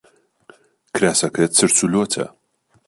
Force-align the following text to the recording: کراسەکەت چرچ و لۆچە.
کراسەکەت 0.95 1.51
چرچ 1.57 1.77
و 1.83 1.87
لۆچە. 1.93 2.25